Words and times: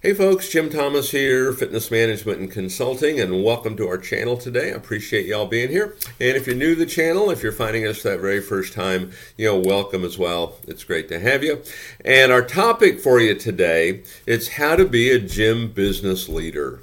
Hey 0.00 0.14
folks, 0.14 0.48
Jim 0.48 0.70
Thomas 0.70 1.10
here, 1.10 1.52
Fitness 1.52 1.90
Management 1.90 2.38
and 2.38 2.48
Consulting, 2.48 3.18
and 3.18 3.42
welcome 3.42 3.76
to 3.76 3.88
our 3.88 3.98
channel 3.98 4.36
today. 4.36 4.68
I 4.68 4.76
appreciate 4.76 5.26
y'all 5.26 5.48
being 5.48 5.70
here. 5.70 5.96
And 6.20 6.36
if 6.36 6.46
you're 6.46 6.54
new 6.54 6.76
to 6.76 6.78
the 6.78 6.86
channel, 6.86 7.32
if 7.32 7.42
you're 7.42 7.50
finding 7.50 7.84
us 7.84 8.04
that 8.04 8.20
very 8.20 8.40
first 8.40 8.74
time, 8.74 9.10
you 9.36 9.46
know, 9.46 9.58
welcome 9.58 10.04
as 10.04 10.16
well. 10.16 10.54
It's 10.68 10.84
great 10.84 11.08
to 11.08 11.18
have 11.18 11.42
you. 11.42 11.64
And 12.04 12.30
our 12.30 12.42
topic 12.42 13.00
for 13.00 13.18
you 13.18 13.34
today 13.34 14.04
is 14.24 14.50
how 14.50 14.76
to 14.76 14.84
be 14.84 15.10
a 15.10 15.18
gym 15.18 15.72
business 15.72 16.28
leader. 16.28 16.78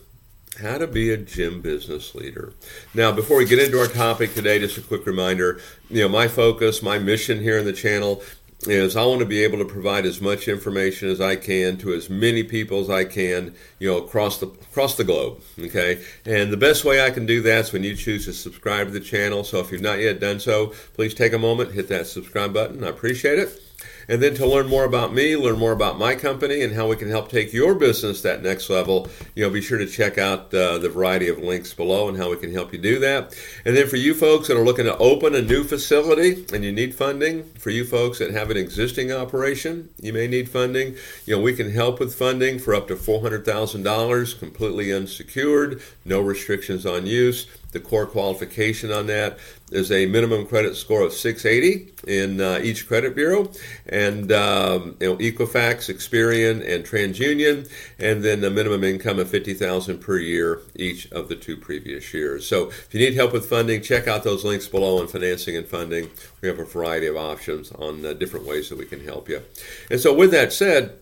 How 0.61 0.77
to 0.77 0.87
be 0.87 1.09
a 1.13 1.17
gym 1.17 1.61
business 1.61 2.15
leader. 2.15 2.51
Now, 2.93 3.13
before 3.13 3.37
we 3.37 3.45
get 3.45 3.59
into 3.59 3.79
our 3.79 3.87
topic 3.87 4.33
today, 4.33 4.59
just 4.59 4.77
a 4.77 4.81
quick 4.81 5.05
reminder 5.05 5.61
you 5.89 6.01
know, 6.01 6.09
my 6.09 6.27
focus, 6.27 6.81
my 6.81 6.99
mission 6.99 7.39
here 7.39 7.59
in 7.59 7.65
the 7.65 7.71
channel 7.71 8.21
is 8.63 8.95
I 8.95 9.05
want 9.05 9.19
to 9.19 9.25
be 9.25 9.43
able 9.43 9.59
to 9.59 9.65
provide 9.65 10.05
as 10.05 10.21
much 10.21 10.47
information 10.47 11.09
as 11.09 11.21
I 11.21 11.35
can 11.35 11.77
to 11.77 11.93
as 11.93 12.09
many 12.09 12.43
people 12.43 12.79
as 12.79 12.89
I 12.89 13.05
can, 13.05 13.53
you 13.79 13.91
know, 13.91 13.97
across 13.97 14.39
the 14.39 14.47
across 14.47 14.95
the 14.95 15.03
globe. 15.03 15.41
Okay, 15.59 16.03
and 16.25 16.51
the 16.51 16.57
best 16.57 16.83
way 16.85 17.03
I 17.03 17.11
can 17.11 17.25
do 17.25 17.41
that 17.41 17.65
is 17.65 17.73
when 17.73 17.83
you 17.83 17.95
choose 17.95 18.25
to 18.25 18.33
subscribe 18.33 18.87
to 18.87 18.93
the 18.93 18.99
channel. 18.99 19.43
So 19.43 19.59
if 19.59 19.71
you've 19.71 19.81
not 19.81 19.99
yet 19.99 20.19
done 20.19 20.39
so, 20.39 20.73
please 20.93 21.13
take 21.13 21.33
a 21.33 21.39
moment, 21.39 21.71
hit 21.71 21.87
that 21.89 22.07
subscribe 22.07 22.53
button. 22.53 22.83
I 22.83 22.87
appreciate 22.87 23.39
it. 23.39 23.64
And 24.07 24.21
then 24.21 24.35
to 24.35 24.45
learn 24.45 24.67
more 24.67 24.85
about 24.85 25.13
me, 25.13 25.35
learn 25.35 25.57
more 25.57 25.71
about 25.71 25.97
my 25.97 26.15
company, 26.15 26.61
and 26.61 26.73
how 26.73 26.87
we 26.87 26.95
can 26.95 27.09
help 27.09 27.29
take 27.29 27.53
your 27.53 27.75
business 27.75 28.21
that 28.21 28.43
next 28.43 28.69
level, 28.69 29.07
you 29.35 29.43
know, 29.43 29.49
be 29.49 29.61
sure 29.61 29.77
to 29.77 29.87
check 29.87 30.17
out 30.17 30.53
uh, 30.53 30.77
the 30.77 30.89
variety 30.89 31.27
of 31.27 31.39
links 31.39 31.73
below 31.73 32.07
and 32.07 32.17
how 32.17 32.29
we 32.29 32.37
can 32.37 32.53
help 32.53 32.73
you 32.73 32.79
do 32.79 32.99
that. 32.99 33.35
And 33.65 33.75
then 33.75 33.87
for 33.87 33.97
you 33.97 34.13
folks 34.13 34.47
that 34.47 34.57
are 34.57 34.63
looking 34.63 34.85
to 34.85 34.97
open 34.97 35.35
a 35.35 35.41
new 35.41 35.63
facility 35.63 36.45
and 36.53 36.63
you 36.63 36.71
need 36.71 36.95
funding, 36.95 37.43
for 37.59 37.69
you 37.69 37.85
folks 37.85 38.19
that 38.19 38.31
have 38.31 38.51
an 38.51 38.57
existing 38.57 39.11
operation, 39.11 39.89
you 39.99 40.13
may 40.13 40.27
need 40.27 40.49
funding. 40.49 40.95
You 41.25 41.35
know, 41.35 41.41
we 41.41 41.53
can 41.53 41.71
help 41.71 41.99
with 41.99 42.15
funding 42.15 42.59
for 42.59 42.75
up 42.75 42.87
to 42.89 42.95
$400,000, 42.95 44.39
completely 44.39 44.93
unsecured, 44.93 45.81
no 46.03 46.21
restrictions 46.21 46.85
on 46.85 47.05
use. 47.05 47.47
The 47.75 47.81
core 47.81 48.05
qualification 48.05 48.89
on 48.89 49.07
that 49.07 49.37
is 49.69 49.91
a 49.91 50.05
minimum 50.05 50.45
credit 50.45 50.77
score 50.77 51.01
of 51.01 51.11
680 51.11 51.91
in 52.07 52.39
uh, 52.39 52.61
each 52.63 52.87
credit 52.87 53.15
bureau, 53.15 53.51
and 53.85 54.31
um, 54.31 54.95
you 55.01 55.09
know 55.09 55.17
Equifax, 55.17 55.93
Experian, 55.93 56.65
and 56.65 56.85
TransUnion, 56.85 57.69
and 57.99 58.23
then 58.23 58.45
a 58.45 58.49
minimum 58.49 58.85
income 58.85 59.19
of 59.19 59.29
50,000 59.29 59.97
per 59.97 60.17
year 60.19 60.61
each 60.77 61.11
of 61.11 61.27
the 61.27 61.35
two 61.35 61.57
previous 61.57 62.13
years. 62.13 62.47
So 62.47 62.69
if 62.69 62.93
you 62.93 63.01
need 63.01 63.15
help 63.15 63.33
with 63.33 63.49
funding, 63.49 63.81
check 63.81 64.07
out 64.07 64.23
those 64.23 64.45
links 64.45 64.69
below 64.69 65.01
on 65.01 65.09
financing 65.09 65.57
and 65.57 65.67
funding. 65.67 66.09
We 66.39 66.47
have 66.47 66.59
a 66.59 66.63
variety 66.63 67.07
of 67.07 67.17
options 67.17 67.73
on 67.73 68.05
uh, 68.05 68.13
different 68.13 68.45
ways 68.45 68.69
that 68.69 68.77
we 68.77 68.85
can 68.85 69.03
help 69.03 69.27
you. 69.27 69.41
And 69.91 69.99
so 69.99 70.13
with 70.13 70.31
that 70.31 70.53
said, 70.53 70.97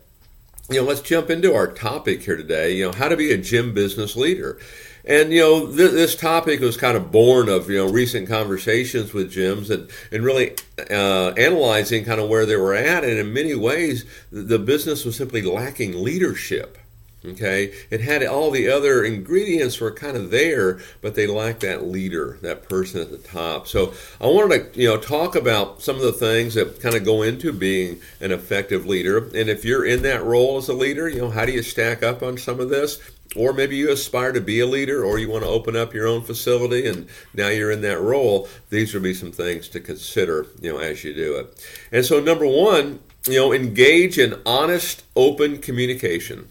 you 0.70 0.82
know, 0.82 0.88
let's 0.88 1.02
jump 1.02 1.30
into 1.30 1.54
our 1.54 1.68
topic 1.68 2.24
here 2.24 2.38
today. 2.38 2.76
You 2.76 2.86
know, 2.86 2.92
how 2.94 3.10
to 3.10 3.18
be 3.18 3.32
a 3.32 3.38
gym 3.38 3.74
business 3.74 4.16
leader. 4.16 4.58
And 5.06 5.34
you 5.34 5.42
know, 5.42 5.68
th- 5.68 5.92
this 5.92 6.16
topic 6.16 6.62
was 6.62 6.78
kind 6.78 6.96
of 6.96 7.12
born 7.12 7.50
of 7.50 7.70
you 7.70 7.78
know 7.78 7.92
recent 7.92 8.28
conversations 8.30 9.14
with 9.14 9.34
gyms 9.34 9.70
and 9.70 9.90
and 10.12 10.24
really 10.24 10.56
uh, 10.90 11.34
analyzing 11.38 12.06
kind 12.06 12.22
of 12.22 12.30
where 12.30 12.46
they 12.46 12.56
were 12.56 12.74
at, 12.74 13.04
and 13.04 13.20
in 13.20 13.34
many 13.34 13.54
ways, 13.54 14.06
the 14.32 14.60
business 14.60 15.04
was 15.04 15.18
simply 15.18 15.42
lacking 15.42 16.02
leadership. 16.02 16.78
Okay, 17.26 17.74
it 17.90 18.02
had 18.02 18.22
all 18.26 18.52
the 18.52 18.68
other 18.68 19.02
ingredients 19.02 19.80
were 19.80 19.92
kind 19.92 20.18
of 20.18 20.30
there, 20.30 20.80
but 21.00 21.16
they 21.16 21.26
lacked 21.26 21.62
that 21.62 21.86
leader, 21.86 22.38
that 22.42 22.68
person 22.68 23.00
at 23.00 23.12
the 23.12 23.18
top. 23.18 23.66
So 23.66 23.94
I 24.20 24.28
wanted 24.28 24.74
to, 24.74 24.82
you 24.82 24.90
know, 24.90 24.98
talk 24.98 25.34
about 25.34 25.82
some 25.82 25.96
of 25.96 26.02
the 26.02 26.12
things 26.12 26.56
that 26.56 26.82
kind 26.82 26.96
of 26.96 27.06
go 27.06 27.22
into 27.22 27.54
being 27.54 28.02
an 28.20 28.34
effective 28.34 28.86
leader. 28.86 29.20
And 29.20 29.50
if 29.50 29.64
you're 29.64 29.86
in 29.86 30.02
that 30.02 30.22
role 30.22 30.58
as 30.58 30.68
a 30.68 30.74
leader, 30.74 31.08
you 31.08 31.22
know, 31.22 31.30
how 31.30 31.46
do 31.46 31.54
you 31.54 31.64
stack 31.64 32.04
up 32.04 32.22
on 32.22 32.38
some 32.38 32.60
of 32.60 32.68
this? 32.68 33.00
Or 33.38 33.54
maybe 33.54 33.78
you 33.78 33.90
aspire 33.90 34.34
to 34.34 34.42
be 34.42 34.60
a 34.60 34.68
leader, 34.68 35.04
or 35.04 35.18
you 35.18 35.30
want 35.30 35.44
to 35.44 35.50
open 35.50 35.78
up 35.78 35.94
your 35.94 36.08
own 36.08 36.24
facility, 36.24 36.86
and 36.88 37.08
now 37.34 37.48
you're 37.48 37.72
in 37.72 37.82
that 37.82 38.02
role. 38.02 38.50
These 38.70 38.94
would 38.94 39.02
be 39.02 39.14
some 39.14 39.32
things 39.32 39.70
to 39.70 39.80
consider, 39.80 40.46
you 40.62 40.74
know, 40.74 40.80
as 40.80 41.06
you 41.06 41.14
do 41.14 41.38
it. 41.38 41.66
And 41.92 42.06
so, 42.06 42.20
number 42.20 42.46
one, 42.46 43.00
you 43.26 43.40
know, 43.40 43.54
engage 43.54 44.20
in 44.20 44.40
honest, 44.46 45.04
open 45.16 45.60
communication. 45.60 46.50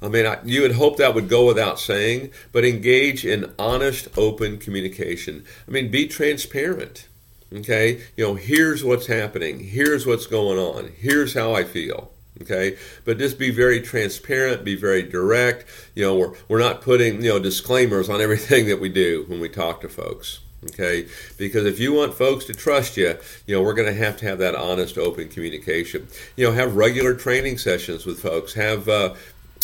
I 0.00 0.08
mean, 0.08 0.26
I, 0.26 0.38
you 0.44 0.62
would 0.62 0.72
hope 0.72 0.96
that 0.96 1.14
would 1.14 1.28
go 1.28 1.46
without 1.46 1.80
saying, 1.80 2.30
but 2.52 2.64
engage 2.64 3.24
in 3.24 3.52
honest, 3.58 4.08
open 4.16 4.58
communication. 4.58 5.44
I 5.66 5.70
mean, 5.70 5.90
be 5.90 6.06
transparent. 6.06 7.08
Okay? 7.52 8.02
You 8.16 8.26
know, 8.26 8.34
here's 8.34 8.84
what's 8.84 9.06
happening. 9.06 9.60
Here's 9.60 10.06
what's 10.06 10.26
going 10.26 10.58
on. 10.58 10.92
Here's 10.96 11.34
how 11.34 11.54
I 11.54 11.64
feel. 11.64 12.12
Okay? 12.42 12.76
But 13.04 13.18
just 13.18 13.38
be 13.38 13.50
very 13.50 13.80
transparent, 13.80 14.64
be 14.64 14.76
very 14.76 15.02
direct. 15.02 15.64
You 15.94 16.04
know, 16.04 16.16
we're, 16.16 16.34
we're 16.48 16.60
not 16.60 16.82
putting, 16.82 17.22
you 17.22 17.30
know, 17.30 17.38
disclaimers 17.40 18.08
on 18.08 18.20
everything 18.20 18.66
that 18.68 18.80
we 18.80 18.88
do 18.88 19.24
when 19.26 19.40
we 19.40 19.48
talk 19.48 19.80
to 19.80 19.88
folks 19.88 20.40
okay 20.64 21.06
because 21.36 21.64
if 21.64 21.78
you 21.78 21.92
want 21.92 22.12
folks 22.12 22.44
to 22.44 22.52
trust 22.52 22.96
you 22.96 23.16
you 23.46 23.54
know 23.54 23.62
we're 23.62 23.74
going 23.74 23.86
to 23.86 23.94
have 23.94 24.16
to 24.16 24.26
have 24.26 24.38
that 24.38 24.56
honest 24.56 24.98
open 24.98 25.28
communication 25.28 26.08
you 26.34 26.44
know 26.44 26.52
have 26.52 26.74
regular 26.74 27.14
training 27.14 27.56
sessions 27.56 28.04
with 28.04 28.20
folks 28.20 28.54
have 28.54 28.88
uh, 28.88 29.14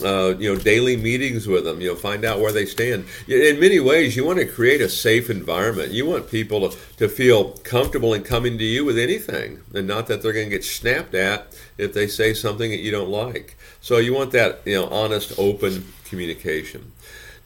uh, 0.02 0.34
you 0.38 0.52
know, 0.52 0.60
daily 0.60 0.96
meetings 0.96 1.46
with 1.46 1.64
them. 1.64 1.80
You 1.80 1.90
know, 1.90 1.94
find 1.94 2.24
out 2.24 2.40
where 2.40 2.52
they 2.52 2.66
stand. 2.66 3.04
In 3.28 3.60
many 3.60 3.78
ways, 3.78 4.16
you 4.16 4.24
want 4.24 4.38
to 4.38 4.46
create 4.46 4.80
a 4.80 4.88
safe 4.88 5.30
environment. 5.30 5.92
You 5.92 6.06
want 6.06 6.30
people 6.30 6.68
to, 6.68 6.78
to 6.96 7.08
feel 7.08 7.52
comfortable 7.58 8.12
in 8.12 8.22
coming 8.22 8.58
to 8.58 8.64
you 8.64 8.84
with 8.84 8.98
anything, 8.98 9.60
and 9.72 9.86
not 9.86 10.06
that 10.08 10.22
they're 10.22 10.32
going 10.32 10.50
to 10.50 10.56
get 10.56 10.64
snapped 10.64 11.14
at 11.14 11.56
if 11.78 11.92
they 11.92 12.06
say 12.06 12.34
something 12.34 12.70
that 12.70 12.80
you 12.80 12.90
don't 12.90 13.10
like. 13.10 13.56
So 13.80 13.98
you 13.98 14.14
want 14.14 14.32
that, 14.32 14.62
you 14.64 14.80
know, 14.80 14.88
honest, 14.88 15.38
open 15.38 15.92
communication. 16.04 16.92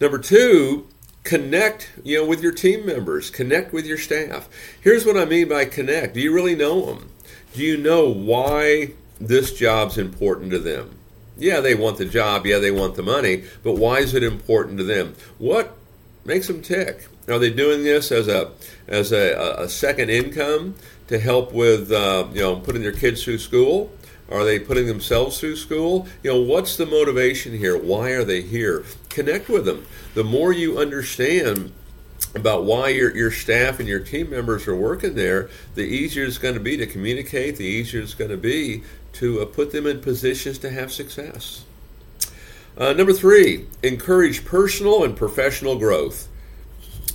Number 0.01 0.19
two, 0.19 0.87
connect 1.25 1.91
you 2.05 2.17
know 2.17 2.25
with 2.27 2.43
your 2.43 2.53
team 2.53 2.87
members 2.87 3.29
connect 3.29 3.71
with 3.71 3.85
your 3.85 3.99
staff 3.99 4.49
here's 4.81 5.05
what 5.05 5.17
i 5.17 5.27
mean 5.27 5.47
by 5.47 5.63
connect 5.63 6.15
do 6.15 6.21
you 6.21 6.33
really 6.33 6.55
know 6.55 6.87
them 6.87 7.11
do 7.53 7.61
you 7.61 7.77
know 7.77 8.09
why 8.09 8.91
this 9.21 9.53
job's 9.53 9.99
important 9.99 10.51
to 10.51 10.59
them 10.59 10.99
yeah, 11.39 11.61
they 11.61 11.75
want 11.75 11.99
the 11.99 12.05
job. 12.05 12.47
Yeah, 12.47 12.59
they 12.59 12.71
want 12.71 12.97
the 12.97 13.03
money. 13.03 13.45
But 13.63 13.75
why 13.75 13.99
is 13.99 14.15
it 14.15 14.23
important 14.23 14.79
to 14.79 14.85
them? 14.85 15.15
What 15.39 15.77
makes 16.25 16.47
them 16.49 16.63
tick? 16.63 17.07
Are 17.29 17.39
they 17.39 17.51
doing 17.51 17.85
this 17.85 18.11
as 18.11 18.29
a 18.29 18.53
as 18.87 19.13
a, 19.13 19.57
a 19.59 19.69
second 19.69 20.11
income 20.11 20.75
to 21.09 21.19
help 21.19 21.53
with 21.53 21.93
uh, 21.93 22.27
you 22.33 22.41
know 22.41 22.57
putting 22.57 22.83
their 22.83 22.93
kids 22.93 23.25
through 23.25 23.39
school? 23.39 23.93
Are 24.31 24.45
they 24.45 24.59
putting 24.59 24.87
themselves 24.87 25.41
through 25.41 25.57
school? 25.57 26.07
You 26.23 26.33
know, 26.33 26.41
what's 26.41 26.77
the 26.77 26.85
motivation 26.85 27.57
here? 27.57 27.79
Why 27.79 28.11
are 28.11 28.25
they 28.25 28.43
here? 28.43 28.85
Connect 29.09 29.49
with 29.49 29.65
them. 29.65 29.87
The 30.15 30.25
more 30.25 30.53
you 30.53 30.79
understand 30.79 31.73
about 32.35 32.65
why 32.65 32.89
your, 32.89 33.17
your 33.17 33.31
staff 33.31 33.81
and 33.81 33.89
your 33.89 34.01
team 34.01 34.31
members 34.31 34.69
are 34.69 34.77
working 34.77 35.15
there, 35.15 35.49
the 35.75 35.83
easier 35.83 36.25
it's 36.25 36.37
going 36.37 36.55
to 36.55 36.61
be 36.61 36.77
to 36.77 36.87
communicate, 36.87 37.57
the 37.57 37.65
easier 37.65 38.03
it's 38.03 38.13
going 38.13 38.31
to 38.31 38.37
be 38.37 38.83
to 39.15 39.41
uh, 39.41 39.45
put 39.45 39.73
them 39.73 39.87
in 39.87 40.01
positions 40.01 40.59
to 40.59 40.71
have 40.71 40.93
success. 40.93 41.65
Uh, 42.77 42.93
number 42.93 43.13
three, 43.13 43.67
encourage 43.83 44.45
personal 44.45 45.03
and 45.03 45.17
professional 45.17 45.77
growth. 45.77 46.29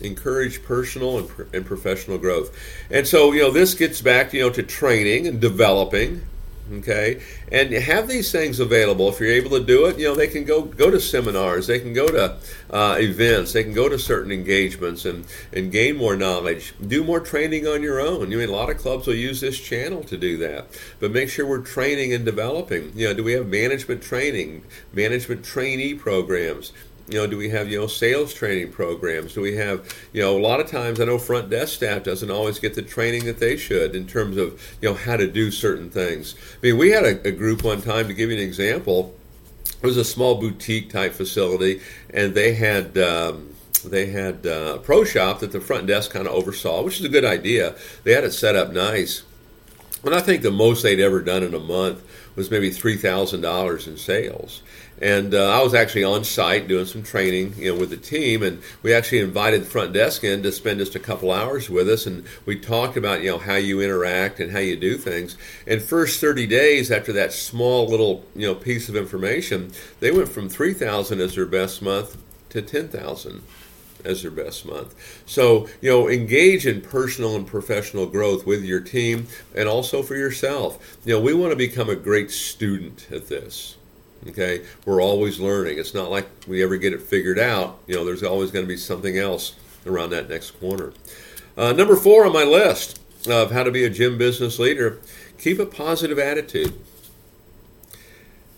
Encourage 0.02 0.64
personal 0.64 1.20
and, 1.20 1.30
and 1.54 1.66
professional 1.66 2.18
growth. 2.18 2.58
And 2.90 3.08
so, 3.08 3.32
you 3.32 3.42
know, 3.42 3.52
this 3.52 3.74
gets 3.74 4.02
back, 4.02 4.34
you 4.34 4.42
know, 4.42 4.50
to 4.50 4.64
training 4.64 5.28
and 5.28 5.40
developing 5.40 6.24
okay? 6.72 7.22
And 7.52 7.72
you 7.72 7.82
have 7.82 8.08
these 8.08 8.32
things 8.32 8.60
available. 8.60 9.10
If 9.10 9.20
you're 9.20 9.32
able 9.32 9.52
to 9.52 9.64
do 9.64 9.86
it 9.86 9.98
you 9.98 10.06
know 10.06 10.16
they 10.16 10.28
can 10.28 10.44
go 10.44 10.64
go 10.64 10.90
to 10.90 11.00
seminars. 11.00 11.68
They 11.68 11.80
can 11.80 11.94
go 11.94 12.08
to 12.08 12.38
uh, 12.70 12.98
events. 13.00 13.54
They 13.54 13.64
can 13.64 13.74
go 13.74 13.90
to 13.90 14.00
certain 14.00 14.32
engagements 14.32 15.06
and 15.06 15.26
and 15.52 15.72
gain 15.72 15.98
more 15.98 16.16
knowledge. 16.16 16.74
Do 16.86 17.04
more 17.04 17.20
training 17.20 17.68
on 17.68 17.84
your 17.84 18.00
own. 18.00 18.32
You 18.32 18.38
mean 18.38 18.50
a 18.50 18.54
lot 18.54 18.70
of 18.70 18.78
clubs 18.78 19.08
will 19.08 19.16
use 19.16 19.42
this 19.42 19.60
channel 19.60 20.04
to 20.04 20.18
do 20.18 20.38
that. 20.38 20.68
But 21.00 21.12
make 21.12 21.30
sure 21.30 21.46
we're 21.46 21.62
training 21.62 22.14
and 22.14 22.26
developing. 22.26 22.92
You 22.96 23.10
know 23.10 23.14
do 23.14 23.24
we 23.24 23.34
have 23.34 23.48
management 23.48 24.02
training 24.02 24.64
management 24.94 25.44
trainee 25.44 25.94
programs 25.94 26.72
you 27.14 27.20
know, 27.20 27.28
do 27.28 27.38
we 27.38 27.50
have, 27.50 27.70
you 27.70 27.80
know, 27.80 27.88
sales 27.88 28.34
training 28.34 28.72
programs? 28.72 29.36
Do 29.36 29.42
we 29.42 29.56
have, 29.56 29.88
you 30.14 30.22
know, 30.22 30.36
a 30.36 30.42
lot 30.42 30.60
of 30.60 30.68
times 30.68 31.00
I 31.00 31.06
know 31.06 31.20
front 31.20 31.50
desk 31.50 31.76
staff 31.76 32.04
doesn't 32.04 32.32
always 32.32 32.58
get 32.58 32.74
the 32.74 32.82
training 32.82 33.26
that 33.26 33.40
they 33.40 33.56
should 33.56 33.96
in 33.96 34.08
terms 34.08 34.36
of, 34.36 34.60
you 34.82 34.90
know, 34.90 34.96
how 34.96 35.16
to 35.16 35.28
do 35.28 35.52
certain 35.52 35.92
things. 35.92 36.36
I 36.56 36.66
mean, 36.66 36.78
we 36.78 36.90
had 36.90 37.04
a, 37.04 37.28
a 37.28 37.32
group 37.32 37.64
one 37.64 37.82
time, 37.82 38.08
to 38.08 38.14
give 38.14 38.32
you 38.32 38.38
an 38.38 38.44
example, 38.44 39.16
it 39.66 39.86
was 39.86 39.98
a 39.98 40.04
small 40.04 40.36
boutique 40.36 40.90
type 40.90 41.14
facility, 41.14 41.82
and 42.10 42.34
they 42.34 42.56
had, 42.56 42.98
um, 42.98 43.54
they 43.86 44.08
had 44.08 44.48
uh, 44.48 44.76
a 44.76 44.80
pro 44.80 45.04
shop 45.04 45.42
that 45.42 45.52
the 45.52 45.62
front 45.62 45.88
desk 45.88 46.12
kind 46.12 46.26
of 46.26 46.34
oversaw, 46.34 46.82
which 46.82 47.00
is 47.00 47.06
a 47.06 47.10
good 47.10 47.26
idea. 47.26 47.76
They 48.04 48.14
had 48.14 48.24
it 48.24 48.32
set 48.32 48.56
up 48.56 48.72
nice. 48.72 49.24
And 50.04 50.14
I 50.14 50.20
think 50.20 50.42
the 50.42 50.52
most 50.52 50.84
they'd 50.84 51.00
ever 51.00 51.22
done 51.22 51.44
in 51.44 51.54
a 51.54 51.60
month 51.60 52.04
was 52.36 52.52
maybe 52.52 52.70
three 52.72 52.98
thousand 52.98 53.42
dollars 53.42 53.88
in 53.88 53.98
sales. 53.98 54.62
And 55.02 55.34
uh, 55.34 55.50
I 55.50 55.64
was 55.64 55.74
actually 55.74 56.04
on 56.04 56.24
site 56.24 56.68
doing 56.68 56.86
some 56.86 57.04
training, 57.04 57.56
you 57.58 57.74
know, 57.74 57.80
with 57.80 57.90
the 57.90 57.98
team, 57.98 58.44
and 58.44 58.62
we 58.84 58.94
actually 58.94 59.20
invited 59.20 59.62
the 59.62 59.66
front 59.66 59.92
desk 59.92 60.24
in 60.24 60.44
to 60.44 60.52
spend 60.52 60.80
just 60.80 60.96
a 60.96 61.00
couple 61.00 61.32
hours 61.32 61.70
with 61.70 61.90
us, 61.90 62.06
and 62.06 62.26
we 62.46 62.58
talked 62.58 62.96
about, 62.96 63.22
you 63.22 63.32
know, 63.32 63.38
how 63.38 63.56
you 63.56 63.82
interact 63.82 64.40
and 64.40 64.52
how 64.52 64.60
you 64.60 64.76
do 64.78 64.98
things. 64.98 65.36
And 65.68 65.82
first 65.82 66.22
30 66.22 66.48
days 66.48 66.92
after 66.92 67.12
that 67.14 67.34
small 67.34 67.88
little, 67.88 68.24
you 68.36 68.48
know, 68.48 68.56
piece 68.56 68.88
of 68.88 68.96
information, 68.96 69.72
they 70.00 70.12
went 70.12 70.30
from 70.30 70.48
3,000 70.48 71.20
as 71.20 71.36
their 71.36 71.48
best 71.48 71.82
month 71.82 72.18
to 72.50 72.62
10,000 72.62 73.42
as 74.06 74.22
their 74.22 74.32
best 74.32 74.66
month. 74.66 74.96
So, 75.26 75.68
you 75.82 75.90
know, 75.90 76.10
engage 76.10 76.66
in 76.66 76.82
personal 76.82 77.36
and 77.36 77.48
professional 77.48 78.06
growth 78.06 78.46
with 78.46 78.64
your 78.64 78.80
team 78.80 79.28
and 79.56 79.68
also 79.68 80.04
for 80.04 80.16
yourself. 80.16 80.98
You 81.06 81.14
know, 81.14 81.22
we 81.22 81.34
want 81.34 81.52
to 81.52 81.56
become 81.56 81.90
a 81.90 81.96
great 81.96 82.32
student 82.32 83.08
at 83.12 83.28
this. 83.28 83.78
Okay, 84.28 84.62
we're 84.86 85.02
always 85.02 85.40
learning. 85.40 85.78
It's 85.78 85.94
not 85.94 86.10
like 86.10 86.30
we 86.48 86.64
ever 86.64 86.78
get 86.78 86.94
it 86.94 87.02
figured 87.02 87.38
out. 87.38 87.80
You 87.88 87.96
know, 87.96 88.06
there's 88.06 88.24
always 88.24 88.52
going 88.52 88.64
to 88.64 88.70
be 88.70 88.78
something 88.78 89.18
else 89.18 89.54
around 89.86 90.12
that 90.12 90.30
next 90.30 90.52
corner. 90.62 90.94
Uh, 91.58 91.74
number 91.74 91.98
four 91.98 92.26
on 92.26 92.32
my 92.32 92.46
list 92.46 93.02
of 93.28 93.52
how 93.52 93.64
to 93.64 93.72
be 93.72 93.84
a 93.84 93.90
gym 93.90 94.18
business 94.18 94.60
leader: 94.60 95.00
keep 95.38 95.60
a 95.60 95.66
positive 95.66 96.18
attitude. 96.18 96.74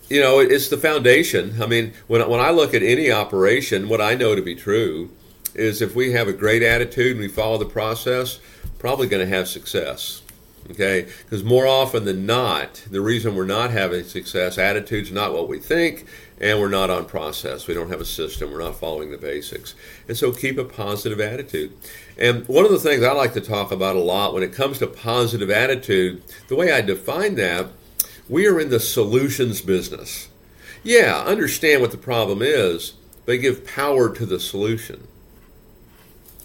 You 0.08 0.20
know, 0.20 0.38
it's 0.38 0.68
the 0.68 0.76
foundation. 0.76 1.60
I 1.60 1.66
mean, 1.66 1.94
when 2.06 2.28
when 2.30 2.38
I 2.38 2.50
look 2.50 2.72
at 2.72 2.84
any 2.84 3.10
operation, 3.10 3.88
what 3.88 4.00
I 4.00 4.14
know 4.14 4.36
to 4.36 4.42
be 4.42 4.54
true 4.54 5.10
is 5.56 5.82
if 5.82 5.94
we 5.94 6.12
have 6.12 6.28
a 6.28 6.32
great 6.32 6.62
attitude 6.62 7.12
and 7.12 7.20
we 7.20 7.28
follow 7.28 7.58
the 7.58 7.64
process, 7.64 8.38
probably 8.78 9.08
going 9.08 9.26
to 9.26 9.36
have 9.36 9.48
success. 9.48 10.22
Okay, 10.70 11.06
because 11.22 11.44
more 11.44 11.64
often 11.64 12.04
than 12.04 12.26
not, 12.26 12.82
the 12.90 13.00
reason 13.00 13.36
we're 13.36 13.44
not 13.44 13.70
having 13.70 14.02
success, 14.02 14.58
attitude's 14.58 15.12
not 15.12 15.32
what 15.32 15.48
we 15.48 15.60
think, 15.60 16.06
and 16.40 16.58
we're 16.58 16.68
not 16.68 16.90
on 16.90 17.04
process. 17.04 17.68
We 17.68 17.74
don't 17.74 17.90
have 17.90 18.00
a 18.00 18.04
system. 18.04 18.50
We're 18.50 18.58
not 18.58 18.74
following 18.74 19.12
the 19.12 19.16
basics. 19.16 19.76
And 20.08 20.16
so 20.16 20.32
keep 20.32 20.58
a 20.58 20.64
positive 20.64 21.20
attitude. 21.20 21.72
And 22.18 22.46
one 22.48 22.64
of 22.64 22.72
the 22.72 22.80
things 22.80 23.04
I 23.04 23.12
like 23.12 23.32
to 23.34 23.40
talk 23.40 23.70
about 23.70 23.94
a 23.94 24.00
lot 24.00 24.34
when 24.34 24.42
it 24.42 24.52
comes 24.52 24.80
to 24.80 24.88
positive 24.88 25.50
attitude, 25.50 26.22
the 26.48 26.56
way 26.56 26.72
I 26.72 26.80
define 26.80 27.36
that, 27.36 27.68
we 28.28 28.48
are 28.48 28.58
in 28.58 28.70
the 28.70 28.80
solutions 28.80 29.60
business. 29.60 30.28
Yeah, 30.82 31.22
understand 31.24 31.80
what 31.80 31.92
the 31.92 31.96
problem 31.96 32.42
is, 32.42 32.94
but 33.24 33.40
give 33.40 33.64
power 33.64 34.12
to 34.12 34.26
the 34.26 34.40
solution. 34.40 35.06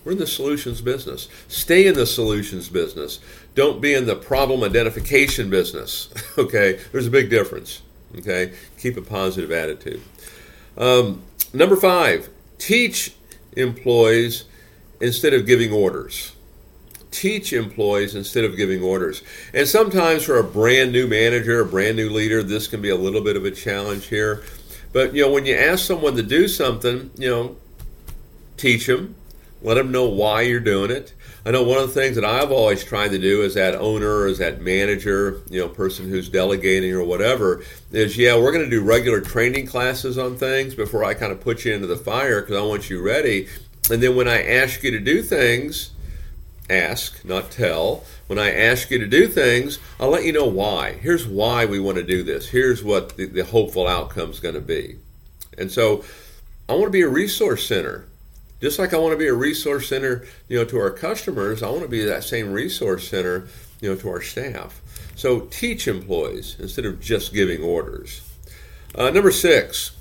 We're 0.03 0.13
in 0.13 0.17
the 0.17 0.27
solutions 0.27 0.81
business. 0.81 1.27
Stay 1.47 1.85
in 1.85 1.93
the 1.93 2.07
solutions 2.07 2.69
business. 2.69 3.19
Don't 3.53 3.81
be 3.81 3.93
in 3.93 4.05
the 4.05 4.15
problem 4.15 4.63
identification 4.63 5.49
business. 5.49 6.09
okay, 6.37 6.79
there's 6.91 7.07
a 7.07 7.11
big 7.11 7.29
difference. 7.29 7.81
Okay, 8.17 8.53
keep 8.79 8.97
a 8.97 9.01
positive 9.01 9.51
attitude. 9.51 10.01
Um, 10.77 11.21
number 11.53 11.75
five, 11.75 12.29
teach 12.57 13.13
employees 13.55 14.45
instead 14.99 15.33
of 15.33 15.45
giving 15.45 15.71
orders. 15.71 16.33
Teach 17.11 17.53
employees 17.53 18.15
instead 18.15 18.43
of 18.45 18.55
giving 18.55 18.81
orders. 18.81 19.21
And 19.53 19.67
sometimes 19.67 20.23
for 20.23 20.37
a 20.37 20.43
brand 20.43 20.91
new 20.91 21.07
manager, 21.07 21.59
a 21.59 21.65
brand 21.65 21.97
new 21.97 22.09
leader, 22.09 22.41
this 22.41 22.67
can 22.67 22.81
be 22.81 22.89
a 22.89 22.95
little 22.95 23.21
bit 23.21 23.35
of 23.35 23.45
a 23.45 23.51
challenge 23.51 24.07
here. 24.07 24.43
But 24.93 25.13
you 25.13 25.23
know, 25.23 25.31
when 25.31 25.45
you 25.45 25.55
ask 25.55 25.85
someone 25.85 26.15
to 26.15 26.23
do 26.23 26.47
something, 26.47 27.11
you 27.17 27.29
know, 27.29 27.55
teach 28.57 28.87
them, 28.87 29.15
let 29.61 29.75
them 29.75 29.91
know 29.91 30.05
why 30.05 30.41
you're 30.41 30.59
doing 30.59 30.91
it. 30.91 31.13
I 31.45 31.51
know 31.51 31.63
one 31.63 31.79
of 31.79 31.87
the 31.87 31.99
things 31.99 32.15
that 32.15 32.25
I've 32.25 32.51
always 32.51 32.83
tried 32.83 33.09
to 33.09 33.17
do 33.17 33.43
as 33.43 33.55
that 33.55 33.75
owner, 33.75 34.25
as 34.27 34.37
that 34.37 34.61
manager, 34.61 35.41
you 35.49 35.59
know, 35.59 35.67
person 35.67 36.09
who's 36.09 36.29
delegating 36.29 36.93
or 36.93 37.03
whatever, 37.03 37.63
is 37.91 38.17
yeah, 38.17 38.37
we're 38.37 38.51
going 38.51 38.63
to 38.63 38.69
do 38.69 38.83
regular 38.83 39.21
training 39.21 39.65
classes 39.65 40.17
on 40.17 40.37
things 40.37 40.75
before 40.75 41.03
I 41.03 41.13
kind 41.13 41.31
of 41.31 41.41
put 41.41 41.65
you 41.65 41.73
into 41.73 41.87
the 41.87 41.97
fire 41.97 42.41
because 42.41 42.57
I 42.57 42.61
want 42.61 42.89
you 42.89 43.01
ready. 43.01 43.47
And 43.89 44.01
then 44.01 44.15
when 44.15 44.27
I 44.27 44.43
ask 44.43 44.83
you 44.83 44.91
to 44.91 44.99
do 44.99 45.23
things, 45.23 45.91
ask, 46.69 47.25
not 47.25 47.51
tell. 47.51 48.03
When 48.27 48.39
I 48.39 48.51
ask 48.51 48.91
you 48.91 48.99
to 48.99 49.07
do 49.07 49.27
things, 49.27 49.79
I'll 49.99 50.09
let 50.09 50.25
you 50.25 50.31
know 50.31 50.45
why. 50.45 50.93
Here's 50.93 51.27
why 51.27 51.65
we 51.65 51.79
want 51.79 51.97
to 51.97 52.03
do 52.03 52.23
this. 52.23 52.49
Here's 52.49 52.83
what 52.83 53.17
the, 53.17 53.25
the 53.25 53.43
hopeful 53.43 53.87
outcome 53.87 54.29
is 54.29 54.39
going 54.39 54.55
to 54.55 54.61
be. 54.61 54.97
And 55.57 55.71
so 55.71 56.03
I 56.69 56.73
want 56.73 56.85
to 56.85 56.91
be 56.91 57.01
a 57.01 57.09
resource 57.09 57.67
center 57.67 58.07
just 58.61 58.77
like 58.77 58.93
I 58.93 58.97
want 58.97 59.13
to 59.13 59.17
be 59.17 59.27
a 59.27 59.33
resource 59.33 59.89
center, 59.89 60.23
you 60.47 60.57
know, 60.57 60.65
to 60.65 60.79
our 60.79 60.91
customers, 60.91 61.63
I 61.63 61.69
want 61.69 61.81
to 61.81 61.89
be 61.89 62.05
that 62.05 62.23
same 62.23 62.51
resource 62.51 63.07
center, 63.07 63.47
you 63.81 63.89
know, 63.89 63.95
to 63.97 64.09
our 64.09 64.21
staff. 64.21 64.81
So 65.15 65.41
teach 65.41 65.87
employees 65.87 66.55
instead 66.59 66.85
of 66.85 67.01
just 67.01 67.33
giving 67.33 67.61
orders. 67.63 68.21
Uh, 68.93 69.09
number 69.09 69.31
six, 69.31 69.91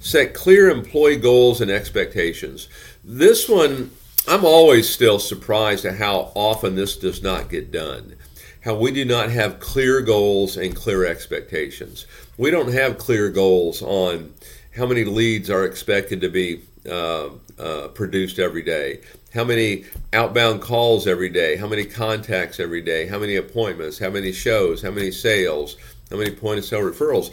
set 0.00 0.34
clear 0.34 0.68
employee 0.68 1.16
goals 1.16 1.60
and 1.60 1.70
expectations. 1.70 2.68
This 3.04 3.48
one, 3.48 3.90
I'm 4.26 4.44
always 4.44 4.88
still 4.88 5.18
surprised 5.18 5.84
at 5.84 5.96
how 5.96 6.32
often 6.34 6.74
this 6.74 6.96
does 6.96 7.22
not 7.22 7.48
get 7.48 7.70
done. 7.70 8.16
How 8.64 8.74
we 8.74 8.90
do 8.90 9.04
not 9.04 9.30
have 9.30 9.60
clear 9.60 10.00
goals 10.00 10.56
and 10.56 10.74
clear 10.74 11.04
expectations. 11.04 12.06
We 12.38 12.50
don't 12.50 12.72
have 12.72 12.98
clear 12.98 13.30
goals 13.30 13.82
on 13.82 14.34
how 14.74 14.86
many 14.86 15.04
leads 15.04 15.50
are 15.50 15.64
expected 15.64 16.22
to 16.22 16.28
be 16.28 16.62
uh, 16.90 17.28
uh, 17.58 17.88
produced 17.88 18.38
every 18.38 18.62
day, 18.62 19.00
how 19.32 19.44
many 19.44 19.84
outbound 20.12 20.60
calls 20.60 21.06
every 21.06 21.28
day, 21.28 21.56
how 21.56 21.66
many 21.66 21.84
contacts 21.84 22.58
every 22.58 22.80
day, 22.80 23.06
how 23.06 23.18
many 23.18 23.36
appointments, 23.36 23.98
how 23.98 24.10
many 24.10 24.32
shows, 24.32 24.82
how 24.82 24.90
many 24.90 25.10
sales, 25.10 25.76
how 26.10 26.16
many 26.16 26.30
point 26.30 26.58
of 26.58 26.64
sale 26.64 26.80
referrals. 26.80 27.32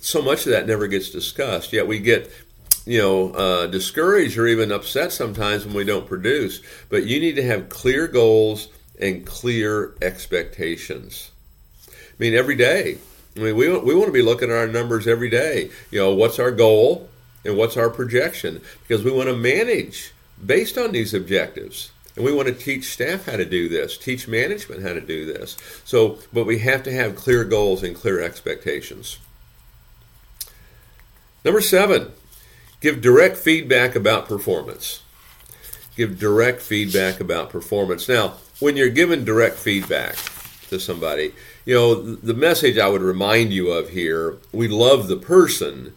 So 0.00 0.20
much 0.20 0.46
of 0.46 0.52
that 0.52 0.66
never 0.66 0.86
gets 0.86 1.10
discussed. 1.10 1.72
Yet 1.72 1.86
we 1.86 1.98
get 1.98 2.30
you 2.86 3.00
know, 3.00 3.30
uh, 3.30 3.66
discouraged 3.66 4.36
or 4.36 4.46
even 4.46 4.70
upset 4.70 5.12
sometimes 5.12 5.64
when 5.64 5.74
we 5.74 5.84
don't 5.84 6.06
produce. 6.06 6.60
But 6.88 7.04
you 7.06 7.18
need 7.18 7.36
to 7.36 7.42
have 7.42 7.68
clear 7.68 8.06
goals 8.06 8.68
and 9.00 9.26
clear 9.26 9.94
expectations. 10.02 11.30
I 11.88 11.92
mean, 12.18 12.34
every 12.34 12.56
day. 12.56 12.98
I 13.36 13.40
mean, 13.40 13.56
we, 13.56 13.68
we 13.78 13.94
want 13.94 14.06
to 14.06 14.12
be 14.12 14.22
looking 14.22 14.50
at 14.50 14.56
our 14.56 14.68
numbers 14.68 15.08
every 15.08 15.30
day. 15.30 15.70
You 15.90 15.98
know, 15.98 16.14
what's 16.14 16.38
our 16.38 16.52
goal? 16.52 17.08
And 17.44 17.56
what's 17.56 17.76
our 17.76 17.90
projection 17.90 18.60
because 18.86 19.04
we 19.04 19.12
want 19.12 19.28
to 19.28 19.36
manage 19.36 20.12
based 20.44 20.78
on 20.78 20.92
these 20.92 21.14
objectives. 21.14 21.90
And 22.16 22.24
we 22.24 22.32
want 22.32 22.46
to 22.46 22.54
teach 22.54 22.92
staff 22.92 23.26
how 23.26 23.36
to 23.36 23.44
do 23.44 23.68
this, 23.68 23.98
teach 23.98 24.28
management 24.28 24.82
how 24.82 24.92
to 24.92 25.00
do 25.00 25.26
this. 25.26 25.56
So, 25.84 26.18
but 26.32 26.44
we 26.44 26.60
have 26.60 26.82
to 26.84 26.92
have 26.92 27.16
clear 27.16 27.44
goals 27.44 27.82
and 27.82 27.96
clear 27.96 28.20
expectations. 28.20 29.18
Number 31.44 31.60
seven, 31.60 32.12
give 32.80 33.00
direct 33.00 33.36
feedback 33.36 33.96
about 33.96 34.28
performance. 34.28 35.02
Give 35.96 36.18
direct 36.18 36.62
feedback 36.62 37.20
about 37.20 37.50
performance. 37.50 38.08
Now, 38.08 38.34
when 38.60 38.76
you're 38.76 38.88
given 38.88 39.24
direct 39.24 39.56
feedback 39.56 40.16
to 40.68 40.78
somebody, 40.78 41.32
you 41.64 41.74
know, 41.74 41.94
the 41.94 42.34
message 42.34 42.78
I 42.78 42.88
would 42.88 43.02
remind 43.02 43.52
you 43.52 43.70
of 43.70 43.90
here 43.90 44.38
we 44.52 44.68
love 44.68 45.08
the 45.08 45.16
person, 45.16 45.94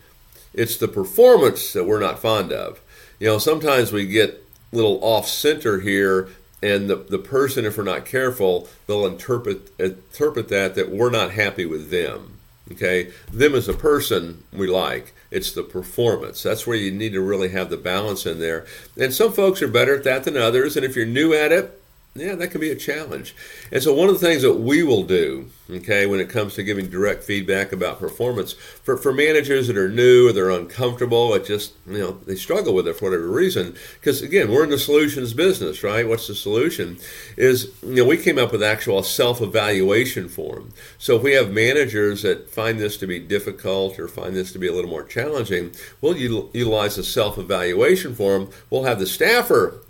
it's 0.57 0.75
the 0.75 0.87
performance 0.87 1.71
that 1.73 1.85
we're 1.85 1.99
not 1.99 2.19
fond 2.19 2.51
of. 2.51 2.81
You 3.19 3.27
know, 3.27 3.37
sometimes 3.37 3.93
we 3.93 4.05
get 4.05 4.43
a 4.73 4.75
little 4.75 4.99
off 5.01 5.27
center 5.27 5.79
here, 5.79 6.29
and 6.61 6.89
the, 6.89 6.95
the 6.95 7.19
person, 7.19 7.63
if 7.63 7.77
we're 7.77 7.83
not 7.83 8.05
careful, 8.05 8.67
they'll 8.87 9.05
interpret 9.05 9.71
interpret 9.79 10.49
that 10.49 10.75
that 10.75 10.89
we're 10.89 11.11
not 11.11 11.31
happy 11.31 11.65
with 11.65 11.91
them. 11.91 12.33
Okay, 12.71 13.11
them 13.31 13.55
as 13.55 13.69
a 13.69 13.73
person 13.73 14.43
we 14.51 14.67
like. 14.67 15.13
It's 15.31 15.51
the 15.51 15.63
performance. 15.63 16.43
That's 16.43 16.67
where 16.67 16.75
you 16.75 16.91
need 16.91 17.13
to 17.13 17.21
really 17.21 17.49
have 17.49 17.69
the 17.69 17.77
balance 17.77 18.25
in 18.25 18.39
there. 18.39 18.65
And 18.99 19.13
some 19.13 19.31
folks 19.31 19.61
are 19.61 19.69
better 19.69 19.95
at 19.95 20.03
that 20.03 20.25
than 20.25 20.35
others. 20.35 20.75
And 20.75 20.85
if 20.85 20.95
you're 20.95 21.05
new 21.05 21.33
at 21.33 21.53
it, 21.53 21.81
yeah, 22.19 22.35
that 22.35 22.49
can 22.49 22.61
be 22.61 22.71
a 22.71 22.75
challenge. 22.75 23.35
And 23.71 23.81
so, 23.81 23.93
one 23.93 24.09
of 24.09 24.19
the 24.19 24.25
things 24.25 24.41
that 24.41 24.53
we 24.53 24.83
will 24.83 25.03
do, 25.03 25.49
okay, 25.69 26.05
when 26.05 26.19
it 26.19 26.29
comes 26.29 26.55
to 26.55 26.63
giving 26.63 26.89
direct 26.89 27.23
feedback 27.23 27.71
about 27.71 27.99
performance, 27.99 28.53
for, 28.53 28.97
for 28.97 29.13
managers 29.13 29.67
that 29.67 29.77
are 29.77 29.89
new 29.89 30.29
or 30.29 30.33
they're 30.33 30.49
uncomfortable, 30.49 31.33
it 31.33 31.45
just, 31.45 31.73
you 31.85 31.99
know, 31.99 32.11
they 32.25 32.35
struggle 32.35 32.73
with 32.73 32.87
it 32.87 32.95
for 32.95 33.05
whatever 33.05 33.27
reason. 33.27 33.75
Because, 33.99 34.21
again, 34.21 34.51
we're 34.51 34.63
in 34.63 34.69
the 34.69 34.77
solutions 34.77 35.33
business, 35.33 35.83
right? 35.83 36.07
What's 36.07 36.27
the 36.27 36.35
solution? 36.35 36.97
Is, 37.35 37.71
you 37.83 37.95
know, 37.95 38.05
we 38.05 38.17
came 38.17 38.37
up 38.37 38.51
with 38.51 38.63
actual 38.63 39.03
self 39.03 39.41
evaluation 39.41 40.29
form. 40.29 40.73
So, 40.97 41.17
if 41.17 41.23
we 41.23 41.33
have 41.33 41.51
managers 41.51 42.23
that 42.23 42.49
find 42.49 42.79
this 42.79 42.97
to 42.97 43.07
be 43.07 43.19
difficult 43.19 43.99
or 43.99 44.07
find 44.07 44.35
this 44.35 44.51
to 44.53 44.59
be 44.59 44.67
a 44.67 44.73
little 44.73 44.89
more 44.89 45.03
challenging, 45.03 45.71
we'll 46.01 46.17
utilize 46.17 46.97
a 46.97 47.03
self 47.03 47.37
evaluation 47.37 48.15
form. 48.15 48.49
We'll 48.69 48.83
have 48.83 48.99
the 48.99 49.07
staffer 49.07 49.81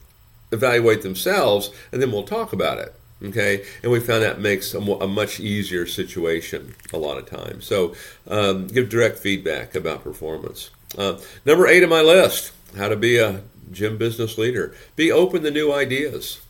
evaluate 0.51 1.01
themselves, 1.01 1.71
and 1.91 2.01
then 2.01 2.11
we'll 2.11 2.23
talk 2.23 2.53
about 2.53 2.77
it. 2.79 2.93
Okay, 3.23 3.65
and 3.81 3.91
we 3.91 3.99
found 3.99 4.21
that 4.21 4.39
makes 4.39 4.75
a, 4.75 4.79
a 4.79 5.07
much 5.07 5.39
easier 5.39 5.87
situation 5.87 6.75
a 6.93 6.97
lot 6.97 7.17
of 7.17 7.27
times. 7.27 7.65
So, 7.65 7.95
um, 8.27 8.67
give 8.67 8.89
direct 8.89 9.17
feedback 9.17 9.73
about 9.73 10.03
performance. 10.03 10.69
Uh, 10.95 11.17
number 11.43 11.67
eight 11.67 11.83
on 11.83 11.89
my 11.89 12.01
list: 12.01 12.51
how 12.77 12.89
to 12.89 12.95
be 12.95 13.17
a 13.17 13.41
gym 13.71 13.97
business 13.97 14.37
leader. 14.37 14.75
Be 14.95 15.11
open 15.11 15.41
to 15.43 15.51
new 15.51 15.73
ideas. 15.73 16.41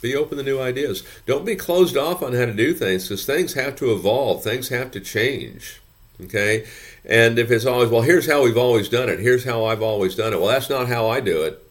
Be 0.00 0.16
open 0.16 0.38
to 0.38 0.44
new 0.44 0.60
ideas. 0.60 1.02
Don't 1.26 1.44
be 1.44 1.56
closed 1.56 1.96
off 1.96 2.22
on 2.22 2.32
how 2.32 2.46
to 2.46 2.54
do 2.54 2.72
things 2.72 3.08
because 3.08 3.26
things 3.26 3.54
have 3.54 3.76
to 3.76 3.92
evolve, 3.92 4.42
things 4.42 4.68
have 4.68 4.90
to 4.92 5.00
change. 5.00 5.80
Okay? 6.22 6.66
And 7.04 7.38
if 7.38 7.50
it's 7.50 7.66
always, 7.66 7.90
well, 7.90 8.02
here's 8.02 8.26
how 8.26 8.42
we've 8.42 8.56
always 8.56 8.88
done 8.88 9.08
it, 9.08 9.20
here's 9.20 9.44
how 9.44 9.64
I've 9.64 9.82
always 9.82 10.14
done 10.14 10.32
it. 10.32 10.38
Well, 10.38 10.48
that's 10.48 10.70
not 10.70 10.88
how 10.88 11.08
I 11.08 11.20
do 11.20 11.42
it. 11.42 11.66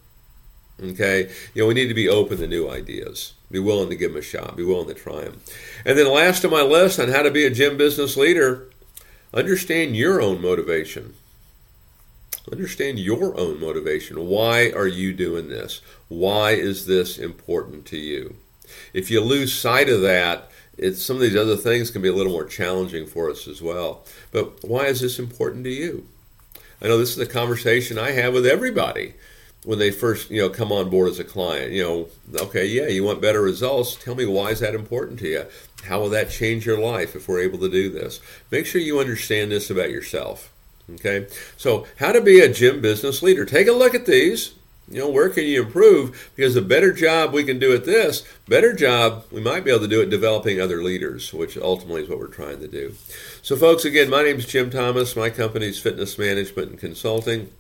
Okay? 0.82 1.30
You 1.54 1.64
know, 1.64 1.68
we 1.68 1.74
need 1.74 1.88
to 1.88 1.94
be 1.94 2.10
open 2.10 2.38
to 2.38 2.48
new 2.48 2.70
ideas. 2.70 3.34
Be 3.52 3.60
willing 3.60 3.90
to 3.90 3.96
give 3.96 4.12
them 4.14 4.20
a 4.20 4.24
shot. 4.24 4.56
Be 4.56 4.64
willing 4.64 4.88
to 4.88 4.94
try 4.94 5.22
them. 5.22 5.42
And 5.86 5.98
then 5.98 6.12
last 6.12 6.46
on 6.46 6.52
my 6.52 6.62
list 6.62 7.00
on 7.00 7.10
how 7.10 7.24
to 7.24 7.32
be 7.32 7.46
a 7.46 7.50
gym 7.50 7.78
business 7.78 8.16
leader, 8.16 8.70
understand 9.34 9.96
your 9.96 10.22
own 10.22 10.42
motivation. 10.42 11.16
Understand 12.52 13.00
your 13.00 13.38
own 13.38 13.60
motivation. 13.60 14.28
Why 14.28 14.72
are 14.72 14.88
you 14.88 15.14
doing 15.14 15.50
this? 15.50 15.82
Why 16.08 16.52
is 16.52 16.86
this 16.86 17.18
important 17.18 17.86
to 17.88 17.98
you? 17.98 18.36
If 18.94 19.12
you 19.12 19.22
lose 19.22 19.54
sight 19.54 19.90
of 19.90 20.02
that, 20.02 20.50
it's 20.78 21.04
some 21.04 21.18
of 21.18 21.22
these 21.22 21.36
other 21.36 21.58
things 21.58 21.92
can 21.92 22.02
be 22.02 22.08
a 22.08 22.14
little 22.14 22.32
more 22.32 22.46
challenging 22.46 23.06
for 23.06 23.30
us 23.30 23.48
as 23.48 23.62
well. 23.62 24.06
But 24.32 24.64
why 24.64 24.86
is 24.86 25.02
this 25.02 25.20
important 25.20 25.64
to 25.66 25.70
you? 25.70 26.08
I 26.82 26.88
know 26.88 26.98
this 26.98 27.12
is 27.12 27.20
a 27.20 27.26
conversation 27.32 27.98
I 27.98 28.12
have 28.12 28.34
with 28.34 28.46
everybody 28.46 29.16
when 29.64 29.80
they 29.80 29.92
first 29.92 30.30
you 30.30 30.42
know 30.42 30.50
come 30.50 30.72
on 30.72 30.90
board 30.90 31.10
as 31.10 31.20
a 31.20 31.24
client 31.24 31.72
you 31.72 31.84
know 31.84 32.08
okay 32.40 32.66
yeah 32.66 32.88
you 32.88 33.04
want 33.04 33.22
better 33.22 33.42
results. 33.42 33.96
Tell 33.96 34.16
me 34.16 34.26
why 34.26 34.50
is 34.52 34.60
that 34.60 34.76
important 34.76 35.20
to 35.20 35.28
you? 35.28 35.46
How 35.84 36.00
will 36.00 36.10
that 36.10 36.30
change 36.30 36.66
your 36.66 36.80
life 36.80 37.16
if 37.16 37.28
we're 37.28 37.42
able 37.42 37.60
to 37.60 37.70
do 37.70 37.90
this? 37.90 38.20
Make 38.52 38.66
sure 38.66 38.82
you 38.82 39.00
understand 39.00 39.52
this 39.52 39.70
about 39.70 39.92
yourself 39.92 40.52
okay? 40.96 41.28
So 41.58 41.86
how 41.98 42.12
to 42.12 42.22
be 42.22 42.40
a 42.40 42.52
gym 42.52 42.82
business 42.82 43.22
leader. 43.22 43.46
Take 43.46 43.68
a 43.68 43.74
look 43.74 43.96
at 43.96 44.06
these. 44.06 44.54
You 44.90 45.00
know 45.00 45.10
where 45.10 45.30
can 45.30 45.44
you 45.44 45.64
improve? 45.64 46.32
Because 46.36 46.56
the 46.56 46.64
better 46.64 46.92
job 46.92 47.32
we 47.32 47.44
can 47.44 47.60
do 47.60 47.76
at 47.76 47.86
this 47.86 48.24
better 48.48 48.74
job 48.74 49.24
we 49.32 49.40
might 49.40 49.64
be 49.64 49.70
able 49.70 49.82
to 49.82 49.88
do 49.88 50.02
at 50.02 50.10
developing 50.10 50.60
other 50.60 50.82
leaders 50.82 51.32
which 51.32 51.58
ultimately 51.58 52.02
is 52.02 52.10
what 52.10 52.18
we're 52.18 52.26
trying 52.26 52.60
to 52.60 52.68
do. 52.68 52.96
So 53.44 53.56
folks 53.56 53.86
again 53.86 54.10
my 54.10 54.24
name 54.24 54.38
is 54.38 54.48
jim 54.48 54.72
thomas. 54.72 55.16
My 55.16 55.30
company 55.30 55.68
is 55.68 55.80
fitness 55.80 56.18
management 56.18 56.72
and 56.72 56.80
consulting 56.80 57.52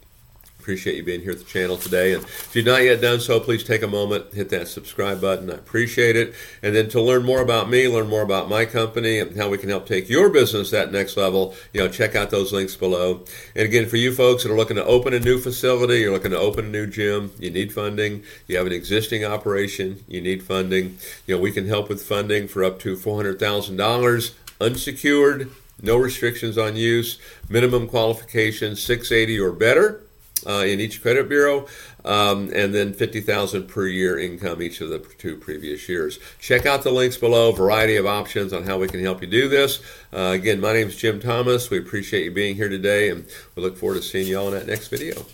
Appreciate 0.69 0.97
you 0.97 1.03
being 1.03 1.21
here 1.21 1.31
at 1.31 1.39
the 1.39 1.45
channel 1.45 1.77
today. 1.77 2.13
And 2.13 2.23
if 2.23 2.55
you've 2.55 2.63
not 2.63 2.83
yet 2.83 3.01
done 3.01 3.19
so, 3.19 3.39
please 3.39 3.63
take 3.63 3.81
a 3.81 3.87
moment, 3.87 4.31
hit 4.35 4.49
that 4.49 4.67
subscribe 4.67 5.19
button. 5.19 5.49
I 5.49 5.55
appreciate 5.55 6.15
it. 6.15 6.35
And 6.61 6.75
then 6.75 6.89
to 6.89 7.01
learn 7.01 7.23
more 7.23 7.41
about 7.41 7.71
me, 7.71 7.87
learn 7.87 8.07
more 8.07 8.21
about 8.21 8.49
my 8.49 8.65
company, 8.65 9.17
and 9.17 9.35
how 9.35 9.49
we 9.49 9.57
can 9.57 9.69
help 9.69 9.87
take 9.87 10.09
your 10.09 10.29
business 10.29 10.69
that 10.69 10.91
next 10.91 11.17
level, 11.17 11.55
you 11.73 11.81
know, 11.81 11.87
check 11.87 12.15
out 12.15 12.29
those 12.29 12.53
links 12.53 12.75
below. 12.75 13.25
And 13.55 13.65
again, 13.65 13.89
for 13.89 13.97
you 13.97 14.13
folks 14.13 14.43
that 14.43 14.51
are 14.51 14.55
looking 14.55 14.75
to 14.75 14.85
open 14.85 15.15
a 15.15 15.19
new 15.19 15.39
facility, 15.39 16.01
you're 16.01 16.13
looking 16.13 16.29
to 16.29 16.37
open 16.37 16.65
a 16.65 16.69
new 16.69 16.85
gym, 16.85 17.31
you 17.39 17.49
need 17.49 17.73
funding. 17.73 18.21
You 18.45 18.57
have 18.57 18.67
an 18.67 18.71
existing 18.71 19.25
operation, 19.25 20.03
you 20.07 20.21
need 20.21 20.43
funding. 20.43 20.99
You 21.25 21.35
know, 21.35 21.41
we 21.41 21.51
can 21.51 21.67
help 21.67 21.89
with 21.89 22.03
funding 22.03 22.47
for 22.47 22.63
up 22.63 22.77
to 22.81 22.95
$400,000 22.95 24.33
unsecured, 24.61 25.49
no 25.81 25.97
restrictions 25.97 26.59
on 26.59 26.75
use, 26.75 27.17
minimum 27.49 27.87
qualification 27.87 28.75
680 28.75 29.39
or 29.39 29.51
better 29.51 30.03
uh, 30.45 30.63
in 30.65 30.79
each 30.79 31.01
credit 31.01 31.29
bureau, 31.29 31.67
um, 32.05 32.51
and 32.53 32.73
then 32.73 32.93
50000 32.93 33.67
per 33.67 33.87
year 33.87 34.19
income 34.19 34.61
each 34.61 34.81
of 34.81 34.89
the 34.89 34.99
two 35.17 35.35
previous 35.37 35.87
years. 35.89 36.19
Check 36.39 36.65
out 36.65 36.83
the 36.83 36.91
links 36.91 37.17
below, 37.17 37.51
variety 37.51 37.95
of 37.95 38.05
options 38.05 38.53
on 38.53 38.63
how 38.63 38.77
we 38.77 38.87
can 38.87 39.01
help 39.01 39.21
you 39.21 39.27
do 39.27 39.47
this. 39.47 39.81
Uh, 40.13 40.31
again, 40.33 40.59
my 40.59 40.73
name 40.73 40.87
is 40.87 40.95
Jim 40.95 41.19
Thomas. 41.19 41.69
We 41.69 41.77
appreciate 41.77 42.25
you 42.25 42.31
being 42.31 42.55
here 42.55 42.69
today, 42.69 43.09
and 43.09 43.27
we 43.55 43.63
look 43.63 43.77
forward 43.77 43.95
to 43.95 44.01
seeing 44.01 44.27
you 44.27 44.39
all 44.39 44.47
in 44.47 44.53
that 44.53 44.67
next 44.67 44.87
video. 44.87 45.25